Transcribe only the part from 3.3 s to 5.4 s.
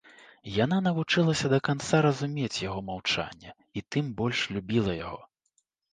і тым больш любіла яго.